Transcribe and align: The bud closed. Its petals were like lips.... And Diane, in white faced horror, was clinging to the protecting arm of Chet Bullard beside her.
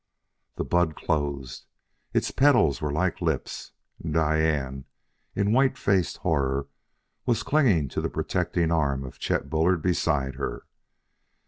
The 0.55 0.63
bud 0.65 0.95
closed. 0.95 1.67
Its 2.11 2.31
petals 2.31 2.81
were 2.81 2.91
like 2.91 3.21
lips.... 3.21 3.73
And 4.03 4.15
Diane, 4.15 4.85
in 5.35 5.51
white 5.51 5.77
faced 5.77 6.17
horror, 6.17 6.67
was 7.27 7.43
clinging 7.43 7.87
to 7.89 8.01
the 8.01 8.09
protecting 8.09 8.71
arm 8.71 9.03
of 9.03 9.19
Chet 9.19 9.47
Bullard 9.51 9.83
beside 9.83 10.33
her. 10.37 10.65